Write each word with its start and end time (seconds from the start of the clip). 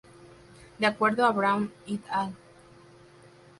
De 0.79 0.87
acuerdo 0.87 1.27
a 1.27 1.31
Brown 1.31 1.71
"et 1.85 2.01
al. 2.09 2.35